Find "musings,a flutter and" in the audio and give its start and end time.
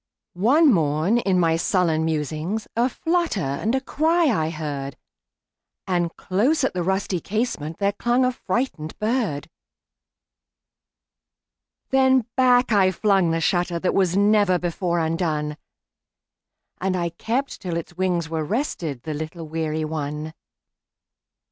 2.05-3.85